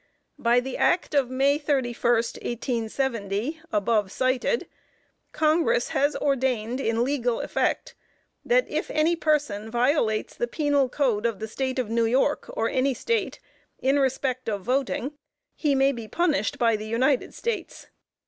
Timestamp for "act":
0.77-1.13